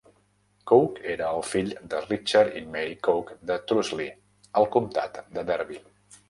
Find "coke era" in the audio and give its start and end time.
0.69-1.27